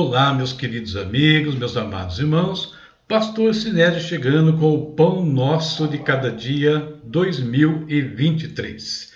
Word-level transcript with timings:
Olá, 0.00 0.32
meus 0.32 0.52
queridos 0.52 0.94
amigos, 0.94 1.56
meus 1.56 1.76
amados 1.76 2.20
irmãos. 2.20 2.72
Pastor 3.08 3.52
Sinésio 3.52 4.00
chegando 4.00 4.56
com 4.56 4.72
o 4.72 4.92
Pão 4.92 5.26
Nosso 5.26 5.88
de 5.88 5.98
Cada 5.98 6.30
Dia 6.30 6.94
2023. 7.02 9.12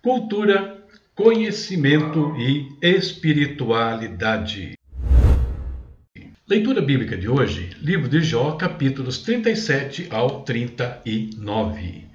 Cultura, 0.00 0.78
conhecimento 1.14 2.34
e 2.38 2.66
espiritualidade. 2.80 4.72
Leitura 6.48 6.80
bíblica 6.80 7.14
de 7.14 7.28
hoje, 7.28 7.68
livro 7.82 8.08
de 8.08 8.22
Jó, 8.22 8.52
capítulos 8.52 9.18
37 9.18 10.06
ao 10.08 10.44
39. 10.44 12.06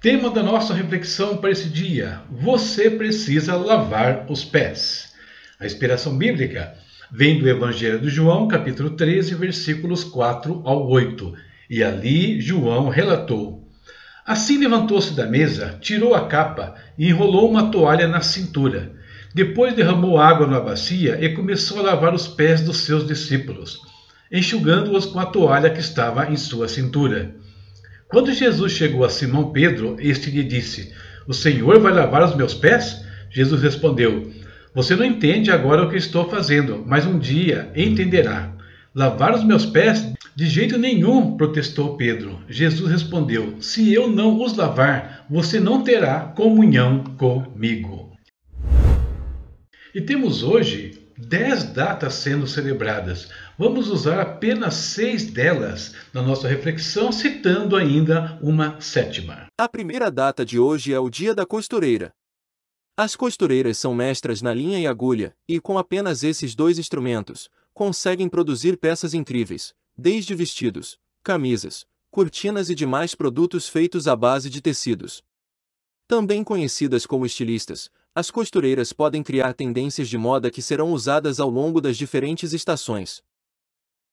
Tema 0.00 0.30
da 0.30 0.42
nossa 0.42 0.74
reflexão 0.74 1.36
para 1.36 1.52
esse 1.52 1.68
dia: 1.68 2.22
Você 2.28 2.90
precisa 2.90 3.54
lavar 3.54 4.26
os 4.28 4.44
pés. 4.44 5.14
A 5.58 5.64
inspiração 5.64 6.18
bíblica 6.18 6.74
vem 7.10 7.38
do 7.38 7.48
Evangelho 7.48 7.98
de 7.98 8.10
João, 8.10 8.46
capítulo 8.46 8.90
13, 8.90 9.34
versículos 9.36 10.04
4 10.04 10.60
ao 10.66 10.86
8. 10.86 11.32
E 11.70 11.82
ali 11.82 12.42
João 12.42 12.90
relatou: 12.90 13.66
Assim 14.26 14.58
levantou-se 14.58 15.14
da 15.14 15.24
mesa, 15.24 15.78
tirou 15.80 16.14
a 16.14 16.26
capa 16.26 16.74
e 16.98 17.08
enrolou 17.08 17.50
uma 17.50 17.70
toalha 17.70 18.06
na 18.06 18.20
cintura. 18.20 18.92
Depois 19.34 19.74
derramou 19.74 20.18
água 20.18 20.46
na 20.46 20.60
bacia 20.60 21.16
e 21.24 21.34
começou 21.34 21.78
a 21.78 21.84
lavar 21.84 22.14
os 22.14 22.28
pés 22.28 22.60
dos 22.60 22.80
seus 22.80 23.06
discípulos, 23.06 23.80
enxugando-os 24.30 25.06
com 25.06 25.18
a 25.18 25.24
toalha 25.24 25.70
que 25.70 25.80
estava 25.80 26.30
em 26.30 26.36
sua 26.36 26.68
cintura. 26.68 27.34
Quando 28.08 28.30
Jesus 28.30 28.72
chegou 28.72 29.06
a 29.06 29.08
Simão 29.08 29.52
Pedro, 29.52 29.96
este 30.00 30.30
lhe 30.30 30.44
disse: 30.44 30.92
O 31.26 31.32
Senhor 31.32 31.80
vai 31.80 31.94
lavar 31.94 32.22
os 32.22 32.36
meus 32.36 32.52
pés? 32.52 33.02
Jesus 33.30 33.62
respondeu: 33.62 34.30
você 34.76 34.94
não 34.94 35.06
entende 35.06 35.50
agora 35.50 35.84
o 35.84 35.88
que 35.88 35.96
estou 35.96 36.28
fazendo, 36.28 36.84
mas 36.86 37.06
um 37.06 37.18
dia 37.18 37.72
entenderá. 37.74 38.52
Lavar 38.94 39.34
os 39.34 39.42
meus 39.42 39.64
pés? 39.64 40.12
De 40.34 40.46
jeito 40.46 40.76
nenhum, 40.76 41.34
protestou 41.34 41.96
Pedro. 41.96 42.40
Jesus 42.46 42.90
respondeu: 42.90 43.56
Se 43.58 43.90
eu 43.90 44.06
não 44.06 44.38
os 44.38 44.54
lavar, 44.54 45.24
você 45.30 45.58
não 45.58 45.82
terá 45.82 46.20
comunhão 46.20 47.02
comigo. 47.16 48.12
E 49.94 50.00
temos 50.02 50.42
hoje 50.42 51.08
dez 51.16 51.64
datas 51.64 52.12
sendo 52.12 52.46
celebradas. 52.46 53.30
Vamos 53.58 53.88
usar 53.88 54.20
apenas 54.20 54.74
seis 54.74 55.24
delas 55.24 55.94
na 56.12 56.20
nossa 56.20 56.46
reflexão, 56.46 57.10
citando 57.10 57.76
ainda 57.76 58.38
uma 58.42 58.78
sétima. 58.78 59.46
A 59.58 59.70
primeira 59.70 60.10
data 60.10 60.44
de 60.44 60.58
hoje 60.58 60.92
é 60.92 61.00
o 61.00 61.08
Dia 61.08 61.34
da 61.34 61.46
Costureira. 61.46 62.12
As 62.98 63.14
costureiras 63.14 63.76
são 63.76 63.94
mestras 63.94 64.40
na 64.40 64.54
linha 64.54 64.80
e 64.80 64.86
agulha, 64.86 65.36
e 65.46 65.60
com 65.60 65.76
apenas 65.76 66.24
esses 66.24 66.54
dois 66.54 66.78
instrumentos, 66.78 67.50
conseguem 67.74 68.26
produzir 68.26 68.78
peças 68.78 69.12
incríveis, 69.12 69.74
desde 69.94 70.34
vestidos, 70.34 70.98
camisas, 71.22 71.86
cortinas 72.10 72.70
e 72.70 72.74
demais 72.74 73.14
produtos 73.14 73.68
feitos 73.68 74.08
à 74.08 74.16
base 74.16 74.48
de 74.48 74.62
tecidos. 74.62 75.22
Também 76.08 76.42
conhecidas 76.42 77.04
como 77.04 77.26
estilistas, 77.26 77.90
as 78.14 78.30
costureiras 78.30 78.94
podem 78.94 79.22
criar 79.22 79.52
tendências 79.52 80.08
de 80.08 80.16
moda 80.16 80.50
que 80.50 80.62
serão 80.62 80.90
usadas 80.90 81.38
ao 81.38 81.50
longo 81.50 81.82
das 81.82 81.98
diferentes 81.98 82.54
estações. 82.54 83.22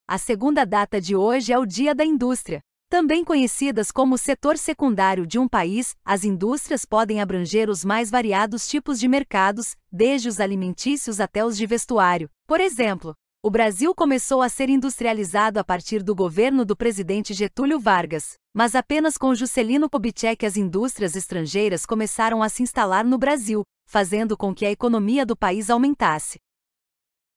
A 0.06 0.18
segunda 0.18 0.66
data 0.66 1.00
de 1.00 1.16
hoje 1.16 1.54
é 1.54 1.58
o 1.58 1.66
Dia 1.66 1.96
da 1.96 2.04
Indústria. 2.04 2.62
Também 2.94 3.24
conhecidas 3.24 3.92
como 3.92 4.20
setor 4.20 4.56
secundário 4.56 5.26
de 5.26 5.40
um 5.40 5.48
país, 5.48 5.96
as 6.06 6.24
indústrias 6.24 6.86
podem 6.86 7.20
abranger 7.20 7.68
os 7.68 7.84
mais 7.84 8.12
variados 8.12 8.68
tipos 8.68 9.00
de 9.00 9.08
mercados, 9.08 9.76
desde 9.92 10.30
os 10.30 10.40
alimentícios 10.40 11.20
até 11.20 11.44
os 11.44 11.58
de 11.58 11.66
vestuário. 11.66 12.30
Por 12.46 12.62
exemplo, 12.62 13.16
o 13.42 13.50
Brasil 13.50 13.96
começou 13.96 14.44
a 14.44 14.48
ser 14.48 14.70
industrializado 14.70 15.60
a 15.60 15.64
partir 15.64 16.04
do 16.04 16.14
governo 16.14 16.64
do 16.64 16.78
presidente 16.78 17.34
Getúlio 17.34 17.80
Vargas, 17.80 18.36
mas 18.54 18.76
apenas 18.76 19.18
com 19.18 19.34
Juscelino 19.34 19.90
Kubitschek 19.90 20.46
as 20.46 20.56
indústrias 20.56 21.16
estrangeiras 21.16 21.88
começaram 21.88 22.44
a 22.44 22.48
se 22.48 22.62
instalar 22.62 23.04
no 23.04 23.18
Brasil, 23.18 23.64
fazendo 23.90 24.38
com 24.38 24.54
que 24.54 24.68
a 24.68 24.72
economia 24.72 25.26
do 25.26 25.36
país 25.36 25.72
aumentasse. 25.72 26.38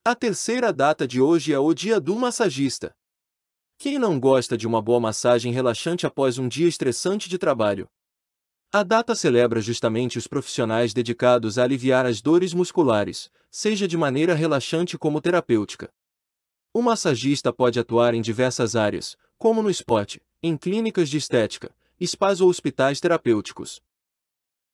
A 0.07 0.15
terceira 0.15 0.71
data 0.71 1.09
de 1.09 1.19
hoje 1.19 1.55
é 1.55 1.59
o 1.59 1.73
Dia 1.73 1.99
do 1.99 2.15
Massagista. 2.15 2.93
Quem 3.79 3.99
não 3.99 4.19
gosta 4.19 4.57
de 4.57 4.67
uma 4.67 4.81
boa 4.81 4.99
massagem 4.99 5.53
relaxante 5.53 6.07
após 6.07 6.39
um 6.39 6.49
dia 6.49 6.67
estressante 6.67 7.29
de 7.29 7.37
trabalho? 7.37 7.87
A 8.73 8.83
data 8.83 9.15
celebra 9.15 9.61
justamente 9.61 10.17
os 10.17 10.27
profissionais 10.27 10.95
dedicados 10.95 11.59
a 11.59 11.63
aliviar 11.63 12.07
as 12.07 12.23
dores 12.23 12.55
musculares, 12.55 13.31
seja 13.51 13.87
de 13.87 13.97
maneira 13.97 14.35
relaxante 14.35 14.97
como 14.97 15.21
terapêutica. 15.21 15.91
O 16.73 16.81
massagista 16.81 17.53
pode 17.53 17.79
atuar 17.79 18.15
em 18.15 18.23
diversas 18.23 18.75
áreas, 18.75 19.15
como 19.39 19.63
no 19.63 19.71
esporte, 19.71 20.23
em 20.43 20.57
clínicas 20.57 21.11
de 21.11 21.19
estética, 21.19 21.75
spas 22.01 22.41
ou 22.41 22.49
hospitais 22.49 22.99
terapêuticos. 22.99 23.81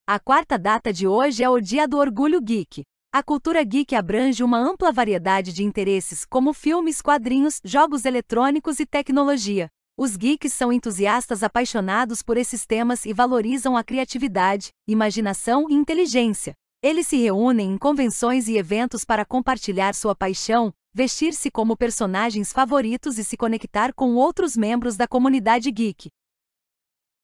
A 0.07 0.19
quarta 0.19 0.57
data 0.57 0.93
de 0.93 1.07
hoje 1.09 1.43
é 1.43 1.51
o 1.51 1.61
Dia 1.61 1.89
do 1.89 1.99
Orgulho 1.99 2.41
Geek. 2.41 2.85
A 3.15 3.23
cultura 3.23 3.63
geek 3.63 3.95
abrange 3.95 4.43
uma 4.43 4.59
ampla 4.59 4.91
variedade 4.91 5.53
de 5.53 5.63
interesses, 5.63 6.25
como 6.25 6.55
filmes, 6.55 7.03
quadrinhos, 7.03 7.61
jogos 7.63 8.07
eletrônicos 8.07 8.81
e 8.81 8.87
tecnologia. 8.87 9.69
Os 9.99 10.17
geeks 10.17 10.55
são 10.55 10.73
entusiastas 10.73 11.43
apaixonados 11.43 12.23
por 12.23 12.39
esses 12.39 12.65
temas 12.65 13.05
e 13.05 13.13
valorizam 13.13 13.77
a 13.77 13.85
criatividade, 13.85 14.71
imaginação 14.89 15.69
e 15.69 15.75
inteligência. 15.75 16.55
Eles 16.83 17.07
se 17.07 17.19
reúnem 17.19 17.73
em 17.73 17.77
convenções 17.77 18.49
e 18.49 18.57
eventos 18.57 19.05
para 19.05 19.27
compartilhar 19.27 19.95
sua 19.95 20.15
paixão, 20.17 20.73
vestir-se 20.95 21.51
como 21.51 21.77
personagens 21.77 22.51
favoritos 22.51 23.19
e 23.19 23.25
se 23.25 23.37
conectar 23.37 23.93
com 23.93 24.15
outros 24.15 24.57
membros 24.57 24.97
da 24.97 25.07
comunidade 25.07 25.71
geek. 25.71 26.09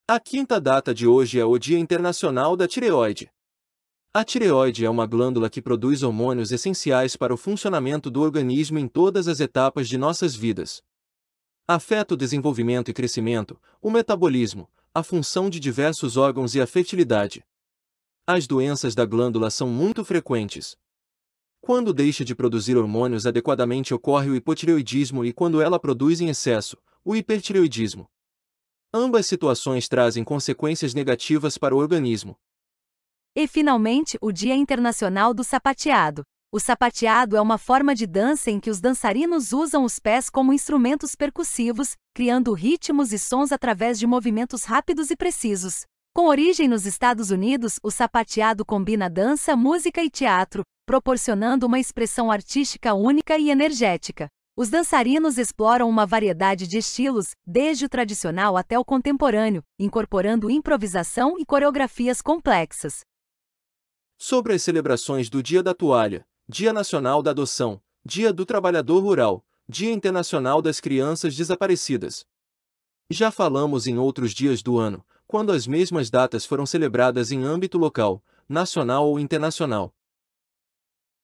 A 0.06 0.20
quinta 0.20 0.60
data 0.60 0.94
de 0.94 1.06
hoje 1.06 1.40
é 1.40 1.46
o 1.46 1.56
Dia 1.56 1.78
Internacional 1.78 2.58
da 2.58 2.68
Tireoide. 2.68 3.30
A 4.18 4.24
tireoide 4.24 4.84
é 4.84 4.90
uma 4.90 5.06
glândula 5.06 5.48
que 5.48 5.62
produz 5.62 6.02
hormônios 6.02 6.50
essenciais 6.50 7.14
para 7.14 7.32
o 7.32 7.36
funcionamento 7.36 8.10
do 8.10 8.20
organismo 8.20 8.76
em 8.76 8.88
todas 8.88 9.28
as 9.28 9.38
etapas 9.38 9.88
de 9.88 9.96
nossas 9.96 10.34
vidas. 10.34 10.82
Afeta 11.68 12.14
o 12.14 12.16
desenvolvimento 12.16 12.90
e 12.90 12.92
crescimento, 12.92 13.56
o 13.80 13.92
metabolismo, 13.92 14.68
a 14.92 15.04
função 15.04 15.48
de 15.48 15.60
diversos 15.60 16.16
órgãos 16.16 16.56
e 16.56 16.60
a 16.60 16.66
fertilidade. 16.66 17.44
As 18.26 18.48
doenças 18.48 18.92
da 18.92 19.06
glândula 19.06 19.50
são 19.50 19.68
muito 19.68 20.04
frequentes. 20.04 20.76
Quando 21.60 21.94
deixa 21.94 22.24
de 22.24 22.34
produzir 22.34 22.76
hormônios 22.76 23.24
adequadamente 23.24 23.94
ocorre 23.94 24.30
o 24.30 24.34
hipotireoidismo 24.34 25.24
e 25.24 25.32
quando 25.32 25.62
ela 25.62 25.78
produz 25.78 26.20
em 26.20 26.28
excesso, 26.28 26.76
o 27.04 27.14
hipertireoidismo. 27.14 28.10
Ambas 28.92 29.26
situações 29.26 29.86
trazem 29.86 30.24
consequências 30.24 30.92
negativas 30.92 31.56
para 31.56 31.72
o 31.72 31.78
organismo. 31.78 32.36
E 33.40 33.46
finalmente, 33.46 34.18
o 34.20 34.32
Dia 34.32 34.56
Internacional 34.56 35.32
do 35.32 35.44
Sapateado. 35.44 36.24
O 36.50 36.58
sapateado 36.58 37.36
é 37.36 37.40
uma 37.40 37.56
forma 37.56 37.94
de 37.94 38.04
dança 38.04 38.50
em 38.50 38.58
que 38.58 38.68
os 38.68 38.80
dançarinos 38.80 39.52
usam 39.52 39.84
os 39.84 40.00
pés 40.00 40.28
como 40.28 40.52
instrumentos 40.52 41.14
percussivos, 41.14 41.94
criando 42.12 42.52
ritmos 42.52 43.12
e 43.12 43.18
sons 43.18 43.52
através 43.52 43.96
de 43.96 44.08
movimentos 44.08 44.64
rápidos 44.64 45.12
e 45.12 45.16
precisos. 45.16 45.82
Com 46.12 46.26
origem 46.26 46.66
nos 46.66 46.84
Estados 46.84 47.30
Unidos, 47.30 47.78
o 47.80 47.92
sapateado 47.92 48.64
combina 48.64 49.08
dança, 49.08 49.54
música 49.54 50.02
e 50.02 50.10
teatro, 50.10 50.64
proporcionando 50.84 51.64
uma 51.64 51.78
expressão 51.78 52.32
artística 52.32 52.92
única 52.92 53.38
e 53.38 53.50
energética. 53.50 54.26
Os 54.56 54.68
dançarinos 54.68 55.38
exploram 55.38 55.88
uma 55.88 56.04
variedade 56.04 56.66
de 56.66 56.78
estilos, 56.78 57.36
desde 57.46 57.84
o 57.84 57.88
tradicional 57.88 58.56
até 58.56 58.76
o 58.76 58.84
contemporâneo, 58.84 59.62
incorporando 59.78 60.50
improvisação 60.50 61.38
e 61.38 61.46
coreografias 61.46 62.20
complexas. 62.20 63.02
Sobre 64.20 64.52
as 64.52 64.62
celebrações 64.64 65.30
do 65.30 65.40
Dia 65.40 65.62
da 65.62 65.72
Toalha, 65.72 66.26
Dia 66.48 66.72
Nacional 66.72 67.22
da 67.22 67.30
Adoção, 67.30 67.80
Dia 68.04 68.32
do 68.32 68.44
Trabalhador 68.44 69.00
Rural, 69.00 69.44
Dia 69.68 69.92
Internacional 69.92 70.60
das 70.60 70.80
Crianças 70.80 71.36
Desaparecidas. 71.36 72.26
Já 73.08 73.30
falamos 73.30 73.86
em 73.86 73.96
outros 73.96 74.32
dias 74.32 74.60
do 74.60 74.76
ano, 74.76 75.06
quando 75.24 75.52
as 75.52 75.68
mesmas 75.68 76.10
datas 76.10 76.44
foram 76.44 76.66
celebradas 76.66 77.30
em 77.30 77.44
âmbito 77.44 77.78
local, 77.78 78.20
nacional 78.48 79.08
ou 79.08 79.20
internacional. 79.20 79.94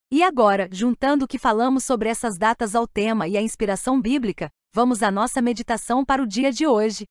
E 0.08 0.23
agora, 0.23 0.69
juntando 0.70 1.25
o 1.25 1.29
que 1.29 1.37
falamos 1.37 1.82
sobre 1.82 2.08
essas 2.08 2.38
datas 2.38 2.76
ao 2.76 2.87
tema 2.87 3.26
e 3.26 3.37
a 3.37 3.43
inspiração 3.43 4.00
bíblica, 4.00 4.52
vamos 4.73 5.02
à 5.02 5.11
nossa 5.11 5.43
meditação 5.43 6.05
para 6.05 6.23
o 6.23 6.26
dia 6.29 6.52
de 6.52 6.64
hoje. 6.64 7.06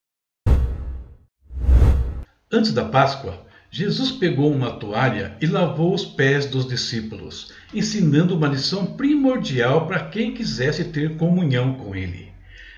Antes 2.49 2.71
da 2.71 2.87
Páscoa, 2.87 3.45
Jesus 3.75 4.11
pegou 4.11 4.53
uma 4.53 4.73
toalha 4.73 5.35
e 5.41 5.47
lavou 5.47 5.95
os 5.95 6.05
pés 6.05 6.45
dos 6.45 6.67
discípulos, 6.67 7.51
ensinando 7.73 8.37
uma 8.37 8.47
lição 8.47 8.85
primordial 8.85 9.87
para 9.87 10.09
quem 10.09 10.31
quisesse 10.31 10.83
ter 10.83 11.17
comunhão 11.17 11.73
com 11.73 11.95
ele. 11.95 12.31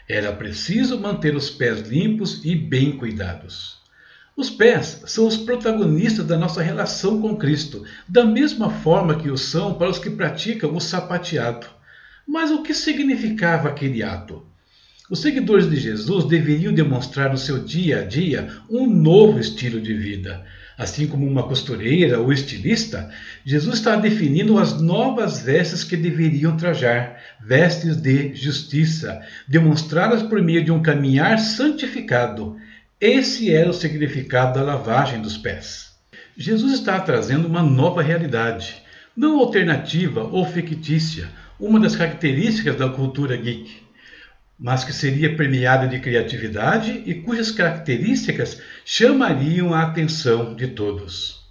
Era 0.08 0.32
preciso 0.32 0.98
manter 0.98 1.36
os 1.36 1.50
pés 1.50 1.82
limpos 1.82 2.46
e 2.46 2.56
bem 2.56 2.94
cuidados. 2.96 3.76
Os 4.38 4.50
pés 4.50 5.02
são 5.06 5.28
os 5.28 5.36
protagonistas 5.36 6.26
da 6.26 6.38
nossa 6.38 6.64
relação 6.64 7.22
com 7.22 7.36
Cristo, 7.36 7.84
da 8.08 8.24
mesma 8.24 8.70
forma 8.70 9.18
que 9.18 9.30
o 9.30 9.38
são 9.38 9.74
para 9.74 9.90
os 9.90 10.00
que 10.00 10.10
praticam 10.10 10.74
o 10.74 10.80
sapateado. 10.80 11.68
Mas 12.26 12.52
o 12.52 12.64
que 12.64 12.74
significava 12.74 13.68
aquele 13.68 14.02
ato? 14.02 14.46
Os 15.10 15.20
seguidores 15.20 15.70
de 15.70 15.76
Jesus 15.76 16.24
deveriam 16.24 16.74
demonstrar 16.74 17.30
no 17.30 17.38
seu 17.38 17.60
dia 17.60 18.00
a 18.00 18.04
dia 18.04 18.50
um 18.70 18.88
novo 18.88 19.42
estilo 19.42 19.82
de 19.82 19.94
vida. 19.94 20.46
Assim 20.78 21.08
como 21.08 21.26
uma 21.26 21.44
costureira 21.44 22.20
ou 22.20 22.34
estilista, 22.34 23.10
Jesus 23.46 23.76
está 23.78 23.96
definindo 23.96 24.58
as 24.58 24.82
novas 24.82 25.40
vestes 25.40 25.84
que 25.86 25.96
deveriam 25.96 26.58
trajar, 26.58 27.18
vestes 27.42 27.96
de 27.96 28.36
justiça, 28.36 29.22
demonstradas 29.48 30.22
por 30.22 30.42
meio 30.42 30.64
de 30.64 30.72
um 30.72 30.82
caminhar 30.82 31.40
santificado. 31.40 32.58
Esse 33.00 33.54
era 33.54 33.70
o 33.70 33.74
significado 33.74 34.60
da 34.60 34.66
lavagem 34.66 35.22
dos 35.22 35.38
pés. 35.38 35.96
Jesus 36.36 36.74
está 36.74 37.00
trazendo 37.00 37.48
uma 37.48 37.64
nova 37.64 38.02
realidade, 38.02 38.82
não 39.16 39.40
alternativa 39.40 40.24
ou 40.24 40.46
fictícia, 40.46 41.30
uma 41.58 41.80
das 41.80 41.96
características 41.96 42.76
da 42.76 42.90
cultura 42.90 43.38
geek 43.38 43.85
mas 44.58 44.84
que 44.84 44.94
seria 44.94 45.36
premiada 45.36 45.88
de 45.88 46.00
criatividade 46.00 47.04
e 47.06 47.16
cujas 47.16 47.52
características 47.52 48.62
chamariam 48.86 49.74
a 49.74 49.84
atenção 49.84 50.56
de 50.56 50.68
todos. 50.68 51.44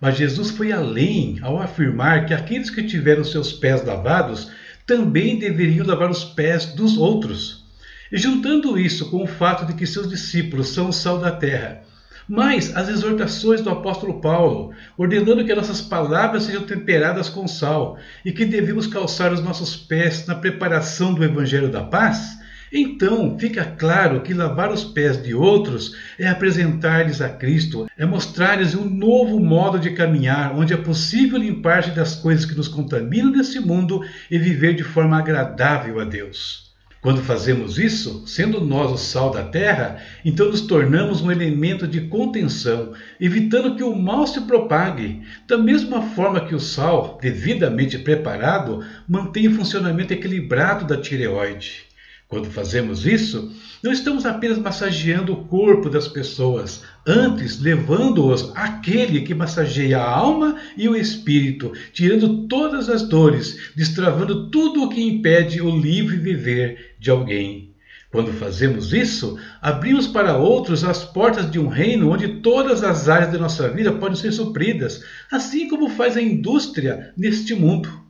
Mas 0.00 0.16
Jesus 0.16 0.50
foi 0.50 0.72
além 0.72 1.38
ao 1.42 1.60
afirmar 1.60 2.26
que 2.26 2.32
aqueles 2.32 2.70
que 2.70 2.82
tiveram 2.82 3.22
seus 3.22 3.52
pés 3.52 3.84
lavados 3.84 4.50
também 4.86 5.38
deveriam 5.38 5.86
lavar 5.86 6.10
os 6.10 6.24
pés 6.24 6.66
dos 6.66 6.96
outros. 6.96 7.64
E 8.10 8.16
juntando 8.16 8.78
isso 8.78 9.10
com 9.10 9.22
o 9.22 9.26
fato 9.26 9.66
de 9.66 9.74
que 9.74 9.86
seus 9.86 10.08
discípulos 10.08 10.68
são 10.68 10.88
o 10.88 10.92
sal 10.92 11.18
da 11.18 11.30
terra 11.30 11.89
mas 12.30 12.76
as 12.76 12.88
exortações 12.88 13.60
do 13.60 13.70
apóstolo 13.70 14.20
Paulo, 14.20 14.72
ordenando 14.96 15.44
que 15.44 15.52
nossas 15.52 15.80
palavras 15.80 16.44
sejam 16.44 16.62
temperadas 16.62 17.28
com 17.28 17.48
sal 17.48 17.98
e 18.24 18.30
que 18.30 18.44
devemos 18.44 18.86
calçar 18.86 19.32
os 19.32 19.42
nossos 19.42 19.74
pés 19.74 20.24
na 20.28 20.36
preparação 20.36 21.12
do 21.12 21.24
evangelho 21.24 21.68
da 21.68 21.82
paz, 21.82 22.38
então 22.72 23.36
fica 23.36 23.64
claro 23.64 24.20
que 24.20 24.32
lavar 24.32 24.70
os 24.70 24.84
pés 24.84 25.20
de 25.20 25.34
outros 25.34 25.96
é 26.16 26.28
apresentar-lhes 26.28 27.20
a 27.20 27.30
Cristo, 27.30 27.88
é 27.98 28.06
mostrar-lhes 28.06 28.76
um 28.76 28.88
novo 28.88 29.40
modo 29.40 29.76
de 29.80 29.90
caminhar, 29.90 30.54
onde 30.56 30.72
é 30.72 30.76
possível 30.76 31.36
limpar-se 31.36 31.90
das 31.90 32.14
coisas 32.14 32.44
que 32.44 32.54
nos 32.54 32.68
contaminam 32.68 33.32
nesse 33.32 33.58
mundo 33.58 34.04
e 34.30 34.38
viver 34.38 34.76
de 34.76 34.84
forma 34.84 35.18
agradável 35.18 35.98
a 35.98 36.04
Deus. 36.04 36.69
Quando 37.02 37.22
fazemos 37.22 37.78
isso, 37.78 38.26
sendo 38.26 38.60
nós 38.60 38.92
o 38.92 38.98
sal 38.98 39.30
da 39.30 39.42
terra, 39.42 40.02
então 40.22 40.50
nos 40.50 40.60
tornamos 40.60 41.22
um 41.22 41.32
elemento 41.32 41.88
de 41.88 42.02
contenção, 42.02 42.92
evitando 43.18 43.74
que 43.74 43.82
o 43.82 43.96
mal 43.96 44.26
se 44.26 44.42
propague, 44.42 45.22
da 45.48 45.56
mesma 45.56 46.02
forma 46.02 46.44
que 46.44 46.54
o 46.54 46.60
sal, 46.60 47.18
devidamente 47.22 47.98
preparado, 47.98 48.84
mantém 49.08 49.48
o 49.48 49.54
funcionamento 49.54 50.12
equilibrado 50.12 50.84
da 50.84 51.00
tireoide. 51.00 51.89
Quando 52.30 52.48
fazemos 52.48 53.04
isso, 53.06 53.52
não 53.82 53.90
estamos 53.90 54.24
apenas 54.24 54.56
massageando 54.56 55.32
o 55.32 55.44
corpo 55.46 55.90
das 55.90 56.06
pessoas, 56.06 56.84
antes 57.04 57.60
levando-os 57.60 58.52
àquele 58.54 59.22
que 59.22 59.34
massageia 59.34 59.98
a 59.98 60.08
alma 60.08 60.56
e 60.76 60.88
o 60.88 60.94
espírito, 60.94 61.72
tirando 61.92 62.46
todas 62.46 62.88
as 62.88 63.02
dores, 63.02 63.72
destravando 63.74 64.48
tudo 64.48 64.84
o 64.84 64.88
que 64.88 65.02
impede 65.02 65.60
o 65.60 65.76
livre 65.76 66.18
viver 66.18 66.94
de 67.00 67.10
alguém. 67.10 67.74
Quando 68.12 68.32
fazemos 68.32 68.92
isso, 68.92 69.36
abrimos 69.60 70.06
para 70.06 70.36
outros 70.36 70.84
as 70.84 71.02
portas 71.02 71.50
de 71.50 71.58
um 71.58 71.66
reino 71.66 72.12
onde 72.12 72.40
todas 72.40 72.84
as 72.84 73.08
áreas 73.08 73.32
da 73.32 73.40
nossa 73.40 73.68
vida 73.70 73.90
podem 73.90 74.16
ser 74.16 74.30
supridas, 74.30 75.02
assim 75.32 75.66
como 75.66 75.90
faz 75.90 76.16
a 76.16 76.22
indústria 76.22 77.12
neste 77.16 77.56
mundo. 77.56 78.09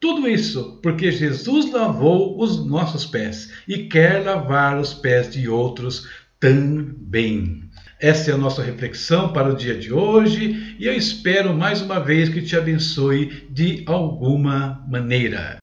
Tudo 0.00 0.26
isso 0.26 0.80
porque 0.82 1.12
Jesus 1.12 1.70
lavou 1.70 2.42
os 2.42 2.66
nossos 2.66 3.04
pés 3.04 3.52
e 3.68 3.80
quer 3.80 4.24
lavar 4.24 4.80
os 4.80 4.94
pés 4.94 5.30
de 5.30 5.46
outros 5.46 6.08
também. 6.40 7.64
Essa 8.00 8.30
é 8.30 8.34
a 8.34 8.38
nossa 8.38 8.62
reflexão 8.62 9.30
para 9.30 9.50
o 9.50 9.54
dia 9.54 9.76
de 9.76 9.92
hoje 9.92 10.74
e 10.78 10.86
eu 10.86 10.94
espero 10.94 11.52
mais 11.52 11.82
uma 11.82 12.00
vez 12.00 12.30
que 12.30 12.40
te 12.40 12.56
abençoe 12.56 13.46
de 13.50 13.82
alguma 13.84 14.82
maneira. 14.88 15.58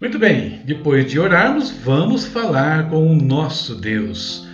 Muito 0.00 0.16
bem, 0.16 0.62
depois 0.64 1.10
de 1.10 1.18
orarmos, 1.18 1.72
vamos 1.72 2.24
falar 2.24 2.90
com 2.90 3.10
o 3.10 3.16
nosso 3.16 3.74
Deus 3.74 4.46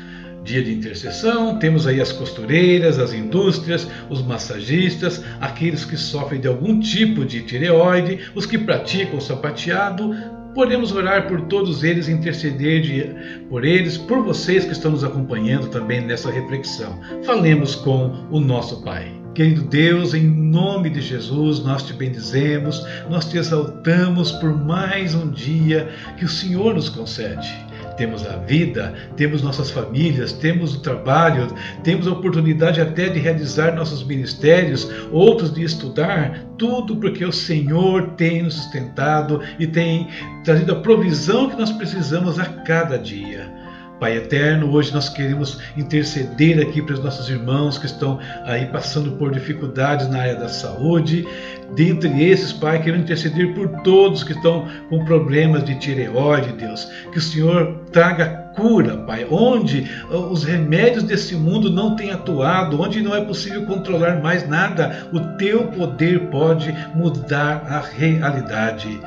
dia 0.43 0.63
de 0.63 0.73
intercessão, 0.73 1.59
temos 1.59 1.87
aí 1.87 2.01
as 2.01 2.13
costureiras, 2.13 2.99
as 2.99 3.13
indústrias, 3.13 3.87
os 4.09 4.23
massagistas, 4.23 5.23
aqueles 5.41 5.85
que 5.85 5.97
sofrem 5.97 6.41
de 6.41 6.49
algum 6.49 6.81
tipo 6.81 7.25
de 7.25 7.43
tireoide, 7.43 8.21
os 8.35 8.47
que 8.47 8.59
praticam 8.59 9.19
o 9.19 9.21
sapateado. 9.21 10.15
Podemos 10.55 10.93
orar 10.93 11.29
por 11.29 11.43
todos 11.43 11.85
eles, 11.85 12.09
interceder 12.09 12.83
de, 12.83 13.45
por 13.49 13.65
eles, 13.65 13.97
por 13.97 14.25
vocês 14.25 14.65
que 14.65 14.73
estão 14.73 14.91
nos 14.91 15.05
acompanhando 15.05 15.69
também 15.69 16.01
nessa 16.01 16.31
reflexão. 16.31 16.99
Falemos 17.25 17.77
com 17.77 18.27
o 18.31 18.41
nosso 18.41 18.83
Pai. 18.83 19.13
Querido 19.35 19.63
Deus, 19.63 20.13
em 20.13 20.27
nome 20.27 20.91
de 20.91 21.01
Jesus, 21.01 21.63
nós 21.63 21.85
te 21.85 21.93
bendizemos, 21.93 22.85
nós 23.09 23.27
te 23.27 23.39
exaltamos 23.39 24.33
por 24.33 24.53
mais 24.53 25.15
um 25.15 25.31
dia 25.31 25.89
que 26.19 26.25
o 26.25 26.29
Senhor 26.29 26.75
nos 26.75 26.89
concede 26.89 27.70
temos 28.01 28.27
a 28.27 28.37
vida, 28.37 28.95
temos 29.15 29.43
nossas 29.43 29.71
famílias, 29.71 30.33
temos 30.33 30.75
o 30.75 30.81
trabalho, 30.81 31.55
temos 31.85 32.07
a 32.07 32.13
oportunidade 32.13 32.81
até 32.81 33.11
de 33.11 33.19
realizar 33.19 33.75
nossos 33.75 34.03
ministérios, 34.03 34.91
outros 35.13 35.53
de 35.53 35.63
estudar, 35.63 36.47
tudo 36.57 36.97
porque 36.97 37.27
o 37.27 37.33
Senhor 37.33 38.13
tem 38.17 38.43
nos 38.43 38.55
sustentado 38.55 39.43
e 39.59 39.67
tem 39.67 40.09
trazido 40.43 40.73
a 40.73 40.77
provisão 40.77 41.51
que 41.51 41.57
nós 41.57 41.71
precisamos 41.73 42.39
a 42.39 42.47
cada 42.47 42.97
dia. 42.97 43.60
Pai 44.01 44.17
eterno, 44.17 44.73
hoje 44.73 44.95
nós 44.95 45.11
queremos 45.11 45.59
interceder 45.77 46.59
aqui 46.59 46.81
para 46.81 46.95
os 46.95 47.05
nossos 47.05 47.29
irmãos 47.29 47.77
que 47.77 47.85
estão 47.85 48.19
aí 48.47 48.65
passando 48.65 49.13
por 49.13 49.31
dificuldades 49.31 50.09
na 50.09 50.23
área 50.23 50.37
da 50.37 50.49
saúde. 50.49 51.29
Dentre 51.77 52.25
esses, 52.25 52.51
Pai, 52.51 52.79
queremos 52.79 53.05
interceder 53.05 53.55
por 53.55 53.69
todos 53.83 54.25
que 54.25 54.33
estão 54.33 54.67
com 54.89 55.05
problemas 55.05 55.65
de 55.65 55.79
tireoide, 55.79 56.55
Deus. 56.55 56.91
Que 57.13 57.19
o 57.19 57.21
Senhor 57.21 57.85
traga 57.93 58.41
cura, 58.57 58.97
Pai, 58.97 59.27
onde 59.31 59.89
os 60.11 60.45
remédios 60.45 61.05
desse 61.05 61.35
mundo 61.35 61.71
não 61.71 61.95
têm 61.95 62.11
atuado, 62.11 62.81
onde 62.81 63.03
não 63.03 63.15
é 63.15 63.23
possível 63.23 63.67
controlar 63.67 64.23
mais 64.23 64.49
nada, 64.49 65.09
o 65.13 65.21
teu 65.37 65.69
poder 65.69 66.31
pode 66.31 66.75
mudar 66.95 67.65
a 67.69 67.81
realidade. 67.81 68.99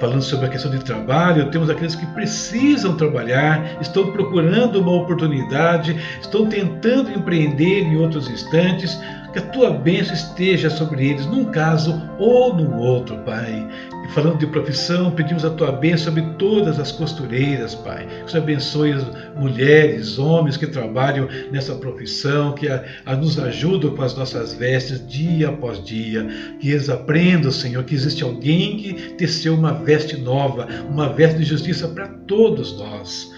Falando 0.00 0.22
sobre 0.22 0.46
a 0.46 0.48
questão 0.48 0.70
de 0.70 0.78
trabalho, 0.78 1.50
temos 1.50 1.68
aqueles 1.68 1.94
que 1.94 2.06
precisam 2.06 2.96
trabalhar, 2.96 3.76
estão 3.82 4.10
procurando 4.10 4.80
uma 4.80 4.92
oportunidade, 4.92 5.94
estão 6.18 6.46
tentando 6.46 7.10
empreender 7.10 7.82
em 7.82 7.96
outros 7.96 8.26
instantes, 8.30 8.98
que 9.32 9.38
a 9.38 9.42
tua 9.42 9.70
bênção 9.70 10.14
esteja 10.14 10.68
sobre 10.68 11.08
eles, 11.08 11.26
num 11.26 11.44
caso 11.46 12.02
ou 12.18 12.54
no 12.54 12.78
outro, 12.78 13.16
Pai. 13.18 13.68
E 14.04 14.08
falando 14.12 14.38
de 14.38 14.46
profissão, 14.46 15.10
pedimos 15.10 15.44
a 15.44 15.50
tua 15.50 15.72
bênção 15.72 16.06
sobre 16.06 16.22
todas 16.36 16.78
as 16.78 16.90
costureiras, 16.90 17.74
Pai. 17.74 18.06
Que 18.24 18.30
você 18.30 18.38
abençoe 18.38 18.92
as 18.92 19.04
mulheres, 19.36 20.18
homens 20.18 20.56
que 20.56 20.66
trabalham 20.66 21.28
nessa 21.50 21.74
profissão, 21.76 22.52
que 22.52 22.68
a, 22.68 22.84
a 23.06 23.14
nos 23.14 23.38
ajudam 23.38 23.94
com 23.94 24.02
as 24.02 24.16
nossas 24.16 24.54
vestes 24.54 25.06
dia 25.06 25.48
após 25.48 25.82
dia. 25.84 26.26
Que 26.58 26.70
eles 26.70 26.88
aprendam, 26.88 27.50
Senhor, 27.50 27.84
que 27.84 27.94
existe 27.94 28.24
alguém 28.24 28.76
que 28.76 28.92
teceu 29.14 29.54
uma 29.54 29.72
veste 29.72 30.16
nova, 30.16 30.66
uma 30.90 31.08
veste 31.12 31.38
de 31.38 31.44
justiça 31.44 31.88
para 31.88 32.08
todos 32.08 32.76
nós. 32.76 33.30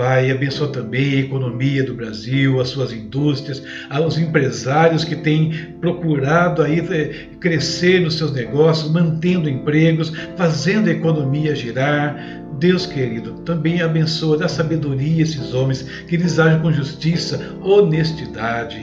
Pai, 0.00 0.30
abençoa 0.30 0.68
também 0.68 1.12
a 1.12 1.20
economia 1.20 1.84
do 1.84 1.92
Brasil, 1.92 2.58
as 2.58 2.70
suas 2.70 2.90
indústrias, 2.90 3.62
os 4.06 4.16
empresários 4.16 5.04
que 5.04 5.14
têm 5.14 5.74
procurado 5.78 6.62
aí 6.62 6.80
eh, 6.80 7.26
crescer 7.38 8.00
nos 8.00 8.16
seus 8.16 8.32
negócios, 8.32 8.90
mantendo 8.90 9.46
empregos, 9.46 10.10
fazendo 10.38 10.88
a 10.88 10.92
economia 10.92 11.54
girar. 11.54 12.16
Deus 12.58 12.86
querido, 12.86 13.42
também 13.44 13.82
abençoa, 13.82 14.38
dá 14.38 14.48
sabedoria 14.48 15.18
a 15.18 15.22
esses 15.22 15.52
homens, 15.52 15.82
que 16.08 16.14
eles 16.14 16.38
agem 16.38 16.62
com 16.62 16.72
justiça, 16.72 17.54
honestidade. 17.60 18.80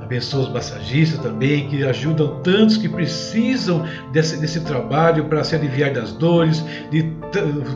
Abençoa 0.00 0.42
os 0.42 0.52
massagistas 0.52 1.18
também, 1.18 1.66
que 1.70 1.82
ajudam 1.82 2.40
tantos 2.40 2.76
que 2.76 2.88
precisam 2.88 3.84
desse, 4.12 4.36
desse 4.36 4.60
trabalho 4.60 5.24
para 5.24 5.42
se 5.42 5.56
aliviar 5.56 5.92
das 5.92 6.12
dores, 6.12 6.64
de 6.88 7.02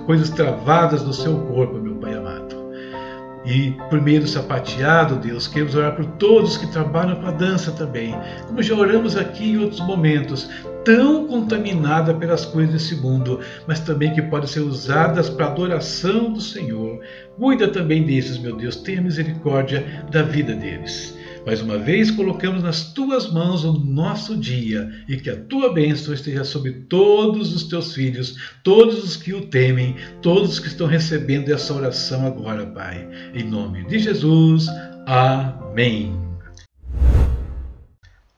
coisas 0.06 0.30
travadas 0.30 1.02
no 1.02 1.12
seu 1.12 1.36
corpo, 1.36 1.78
meu 1.78 1.96
Pai 1.96 2.14
amado. 2.14 2.25
E 3.46 3.76
do 4.18 4.26
sapateado, 4.26 5.16
Deus, 5.16 5.46
queremos 5.46 5.76
orar 5.76 5.94
por 5.94 6.04
todos 6.04 6.56
que 6.56 6.66
trabalham 6.72 7.14
com 7.16 7.28
a 7.28 7.30
dança 7.30 7.70
também, 7.70 8.12
como 8.48 8.60
já 8.60 8.74
oramos 8.74 9.16
aqui 9.16 9.52
em 9.52 9.58
outros 9.58 9.80
momentos, 9.80 10.50
tão 10.84 11.28
contaminada 11.28 12.12
pelas 12.12 12.44
coisas 12.44 12.72
desse 12.72 12.96
mundo, 12.96 13.40
mas 13.66 13.78
também 13.78 14.12
que 14.12 14.22
podem 14.22 14.48
ser 14.48 14.60
usadas 14.60 15.30
para 15.30 15.46
a 15.46 15.50
adoração 15.50 16.32
do 16.32 16.40
Senhor. 16.40 17.00
Cuida 17.38 17.68
também 17.68 18.04
desses, 18.04 18.36
meu 18.38 18.56
Deus, 18.56 18.76
tenha 18.76 19.00
misericórdia 19.00 20.04
da 20.10 20.22
vida 20.22 20.52
deles. 20.52 21.15
Mais 21.46 21.60
uma 21.60 21.78
vez, 21.78 22.10
colocamos 22.10 22.64
nas 22.64 22.92
tuas 22.92 23.32
mãos 23.32 23.64
o 23.64 23.72
nosso 23.72 24.36
dia 24.36 24.90
e 25.08 25.16
que 25.16 25.30
a 25.30 25.36
tua 25.36 25.72
bênção 25.72 26.12
esteja 26.12 26.42
sobre 26.42 26.72
todos 26.72 27.54
os 27.54 27.62
teus 27.62 27.94
filhos, 27.94 28.36
todos 28.64 29.04
os 29.04 29.16
que 29.16 29.32
o 29.32 29.46
temem, 29.46 29.94
todos 30.20 30.54
os 30.54 30.58
que 30.58 30.66
estão 30.66 30.88
recebendo 30.88 31.48
essa 31.50 31.72
oração 31.72 32.26
agora, 32.26 32.66
Pai. 32.66 33.08
Em 33.32 33.44
nome 33.44 33.84
de 33.84 34.00
Jesus, 34.00 34.66
amém. 35.06 36.18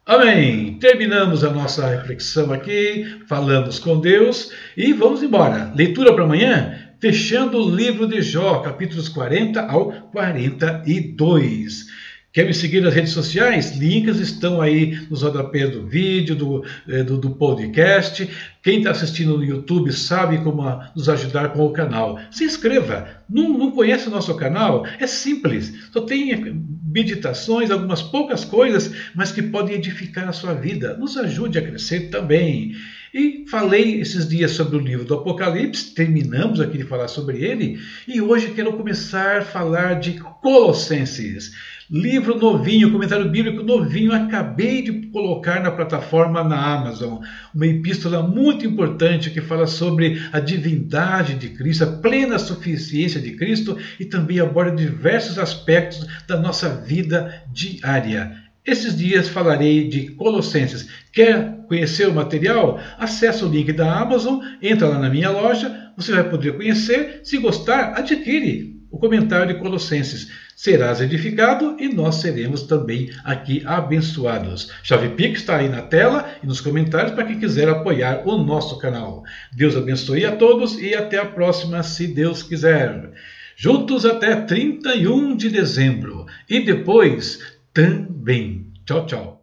Amém. 0.04 0.78
Terminamos 0.78 1.42
a 1.44 1.50
nossa 1.50 1.88
reflexão 1.88 2.52
aqui, 2.52 3.22
falamos 3.26 3.78
com 3.78 3.98
Deus 3.98 4.52
e 4.76 4.92
vamos 4.92 5.22
embora. 5.22 5.72
Leitura 5.74 6.12
para 6.12 6.24
amanhã, 6.24 6.78
fechando 7.00 7.56
o 7.56 7.74
livro 7.74 8.06
de 8.06 8.20
Jó, 8.20 8.58
capítulos 8.58 9.08
40 9.08 9.62
ao 9.62 9.92
42. 10.12 11.86
Quer 12.30 12.44
me 12.44 12.52
seguir 12.52 12.82
nas 12.82 12.92
redes 12.92 13.12
sociais? 13.12 13.74
Links 13.74 14.18
estão 14.20 14.60
aí 14.60 15.00
nos 15.08 15.22
rodapés 15.22 15.70
do 15.70 15.86
vídeo, 15.86 16.36
do, 16.36 16.62
eh, 16.86 17.02
do, 17.02 17.16
do 17.16 17.30
podcast. 17.30 18.28
Quem 18.62 18.78
está 18.78 18.90
assistindo 18.90 19.38
no 19.38 19.44
YouTube 19.44 19.90
sabe 19.92 20.36
como 20.44 20.62
nos 20.94 21.08
ajudar 21.08 21.54
com 21.54 21.64
o 21.64 21.72
canal. 21.72 22.18
Se 22.30 22.44
inscreva. 22.44 23.08
Não, 23.30 23.56
não 23.56 23.70
conhece 23.70 24.08
o 24.08 24.10
nosso 24.10 24.34
canal? 24.34 24.86
É 25.00 25.06
simples. 25.06 25.72
Só 25.90 26.02
tem 26.02 26.62
meditações, 26.84 27.70
algumas 27.70 28.02
poucas 28.02 28.44
coisas, 28.44 28.94
mas 29.14 29.32
que 29.32 29.42
podem 29.42 29.76
edificar 29.76 30.28
a 30.28 30.32
sua 30.32 30.52
vida. 30.52 30.98
Nos 30.98 31.16
ajude 31.16 31.58
a 31.58 31.62
crescer 31.62 32.10
também. 32.10 32.74
E 33.12 33.46
falei 33.48 34.00
esses 34.00 34.28
dias 34.28 34.50
sobre 34.50 34.76
o 34.76 34.80
livro 34.80 35.04
do 35.04 35.14
Apocalipse, 35.14 35.94
terminamos 35.94 36.60
aqui 36.60 36.76
de 36.76 36.84
falar 36.84 37.08
sobre 37.08 37.42
ele, 37.42 37.78
e 38.06 38.20
hoje 38.20 38.50
quero 38.50 38.72
começar 38.74 39.38
a 39.38 39.44
falar 39.44 39.94
de 39.94 40.20
Colossenses. 40.42 41.52
Livro 41.90 42.38
novinho, 42.38 42.92
comentário 42.92 43.30
bíblico 43.30 43.62
novinho, 43.62 44.12
acabei 44.12 44.82
de 44.82 45.06
colocar 45.06 45.62
na 45.62 45.70
plataforma 45.70 46.44
na 46.44 46.74
Amazon. 46.74 47.22
Uma 47.54 47.66
epístola 47.66 48.22
muito 48.22 48.66
importante 48.66 49.30
que 49.30 49.40
fala 49.40 49.66
sobre 49.66 50.20
a 50.30 50.38
divindade 50.38 51.32
de 51.32 51.48
Cristo, 51.48 51.84
a 51.84 51.86
plena 51.86 52.38
suficiência 52.38 53.18
de 53.18 53.30
Cristo 53.36 53.78
e 53.98 54.04
também 54.04 54.38
aborda 54.38 54.76
diversos 54.76 55.38
aspectos 55.38 56.06
da 56.26 56.38
nossa 56.38 56.68
vida 56.68 57.42
diária. 57.50 58.47
Esses 58.68 58.94
dias 58.94 59.30
falarei 59.30 59.88
de 59.88 60.10
Colossenses. 60.10 60.86
Quer 61.10 61.56
conhecer 61.66 62.06
o 62.06 62.14
material? 62.14 62.78
Acesse 62.98 63.42
o 63.42 63.48
link 63.48 63.72
da 63.72 63.98
Amazon, 63.98 64.40
entra 64.60 64.86
lá 64.86 64.98
na 64.98 65.08
minha 65.08 65.30
loja, 65.30 65.90
você 65.96 66.12
vai 66.12 66.28
poder 66.28 66.54
conhecer. 66.54 67.22
Se 67.24 67.38
gostar, 67.38 67.94
adquire 67.96 68.78
o 68.90 68.98
comentário 68.98 69.54
de 69.54 69.58
Colossenses. 69.58 70.28
Serás 70.54 71.00
edificado 71.00 71.78
e 71.80 71.88
nós 71.88 72.16
seremos 72.16 72.64
também 72.64 73.10
aqui 73.24 73.62
abençoados. 73.64 74.70
Chave 74.82 75.08
Pix 75.10 75.40
está 75.40 75.56
aí 75.56 75.70
na 75.70 75.80
tela 75.80 76.28
e 76.42 76.46
nos 76.46 76.60
comentários 76.60 77.12
para 77.12 77.24
quem 77.24 77.38
quiser 77.38 77.70
apoiar 77.70 78.28
o 78.28 78.36
nosso 78.36 78.76
canal. 78.78 79.22
Deus 79.50 79.78
abençoe 79.78 80.26
a 80.26 80.36
todos 80.36 80.78
e 80.78 80.94
até 80.94 81.16
a 81.16 81.24
próxima, 81.24 81.82
se 81.82 82.06
Deus 82.06 82.42
quiser. 82.42 83.12
Juntos 83.56 84.04
até 84.04 84.36
31 84.36 85.34
de 85.34 85.48
dezembro 85.48 86.26
e 86.46 86.60
depois 86.60 87.56
também. 87.72 88.57
Tchau, 88.88 89.04
tchau. 89.06 89.37